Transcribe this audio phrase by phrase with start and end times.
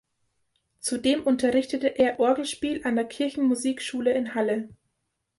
[0.79, 4.67] Zudem unterrichtete er Orgelspiel an der Kirchenmusikschule in Halle.